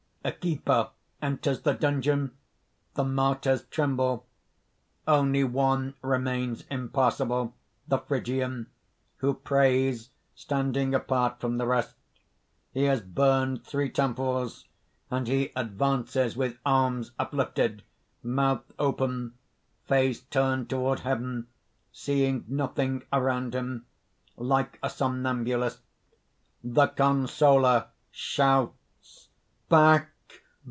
[0.29, 2.37] _A keeper enters the dungeon;
[2.93, 4.27] the martyrs tremble.
[5.07, 7.55] _Only one remains impassable,
[7.87, 8.67] the Phrygian,
[9.17, 11.95] who prays standing apart from the rest.
[12.71, 14.67] He has burned three temples;
[15.09, 17.81] and he advances with arms uplifted,
[18.21, 19.33] mouth open,
[19.87, 21.47] face turned toward heaven,
[21.91, 23.87] seeing nothing around him,
[24.37, 25.79] like a somnambulist._)
[26.63, 28.67] THE CONSOLER (shouts).
[29.67, 30.09] "Back!